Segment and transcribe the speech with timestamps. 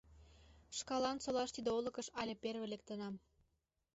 [0.77, 3.13] Шкалан солаш тиде олыкыш але первый лектынам.